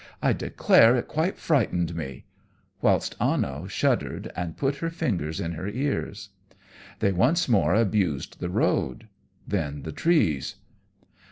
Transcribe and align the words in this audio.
I 0.19 0.33
declare 0.33 0.95
it 0.95 1.07
quite 1.07 1.37
frightened 1.37 1.93
me"; 1.95 2.25
whilst 2.81 3.15
Anno 3.21 3.67
shuddered 3.67 4.31
and 4.35 4.57
put 4.57 4.77
her 4.77 4.89
fingers 4.89 5.39
in 5.39 5.51
her 5.51 5.67
ears. 5.67 6.29
They 7.01 7.11
once 7.11 7.47
more 7.47 7.75
abused 7.75 8.39
the 8.39 8.49
road; 8.49 9.09
then 9.47 9.83
the 9.83 9.91
trees. 9.91 10.55